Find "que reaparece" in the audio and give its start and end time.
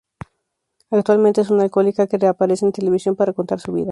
2.07-2.65